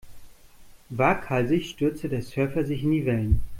[0.89, 3.41] Waghalsig stürzte der Surfer sich in die Wellen.